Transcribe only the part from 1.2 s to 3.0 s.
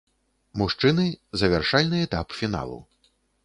завяршальны этап фіналу.